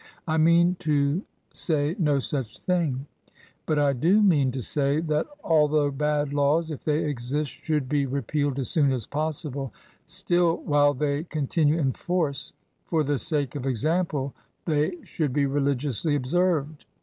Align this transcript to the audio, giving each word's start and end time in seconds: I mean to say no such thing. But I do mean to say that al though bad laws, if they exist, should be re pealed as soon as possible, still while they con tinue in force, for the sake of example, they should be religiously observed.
I 0.27 0.37
mean 0.37 0.77
to 0.79 1.21
say 1.53 1.95
no 1.99 2.17
such 2.17 2.57
thing. 2.57 3.05
But 3.67 3.77
I 3.77 3.93
do 3.93 4.19
mean 4.23 4.51
to 4.53 4.59
say 4.63 4.99
that 4.99 5.27
al 5.47 5.67
though 5.67 5.91
bad 5.91 6.33
laws, 6.33 6.71
if 6.71 6.83
they 6.83 7.05
exist, 7.05 7.51
should 7.51 7.87
be 7.87 8.07
re 8.07 8.23
pealed 8.23 8.57
as 8.57 8.67
soon 8.67 8.91
as 8.93 9.05
possible, 9.05 9.71
still 10.07 10.57
while 10.65 10.95
they 10.95 11.23
con 11.25 11.45
tinue 11.45 11.77
in 11.77 11.91
force, 11.91 12.53
for 12.87 13.03
the 13.03 13.19
sake 13.19 13.53
of 13.53 13.67
example, 13.67 14.33
they 14.65 14.97
should 15.03 15.33
be 15.33 15.45
religiously 15.45 16.15
observed. 16.15 16.85